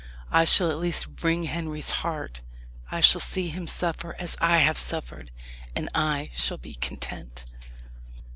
I 0.31 0.45
shall 0.45 0.71
at 0.71 0.79
least 0.79 1.21
wring 1.21 1.43
Henry's 1.43 1.91
heart. 2.01 2.41
I 2.89 3.01
shall 3.01 3.21
see 3.21 3.49
him 3.49 3.67
suffer 3.67 4.15
as 4.17 4.35
I 4.41 4.57
have 4.57 4.79
suffered; 4.79 5.29
and 5.75 5.89
I 5.93 6.31
shall 6.33 6.57
be 6.57 6.73
content." 6.73 7.45